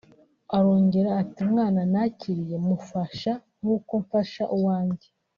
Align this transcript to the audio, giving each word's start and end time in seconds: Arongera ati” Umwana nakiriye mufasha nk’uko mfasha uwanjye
Arongera 0.57 1.09
ati” 1.21 1.37
Umwana 1.45 1.81
nakiriye 1.93 2.57
mufasha 2.67 3.31
nk’uko 3.59 3.91
mfasha 4.03 4.43
uwanjye 4.55 5.07